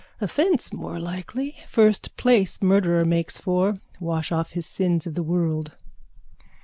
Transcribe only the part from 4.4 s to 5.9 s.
his sins of the world.